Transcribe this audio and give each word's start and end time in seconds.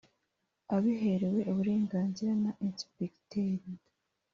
abiherewe 0.75 1.39
uburenganzira 1.51 2.31
na 2.43 2.51
Ensipegiteri 2.65 3.67